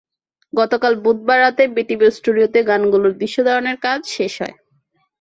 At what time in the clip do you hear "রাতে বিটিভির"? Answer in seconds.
1.41-2.15